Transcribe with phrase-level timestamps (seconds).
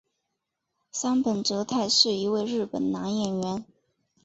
[0.91, 3.63] 杉本哲太是一位日本男演员。